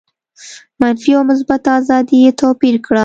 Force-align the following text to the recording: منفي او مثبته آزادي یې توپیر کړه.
منفي 0.79 1.11
او 1.17 1.21
مثبته 1.29 1.69
آزادي 1.79 2.17
یې 2.25 2.31
توپیر 2.41 2.75
کړه. 2.85 2.99